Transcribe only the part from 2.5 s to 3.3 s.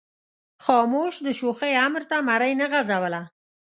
نه غځوله.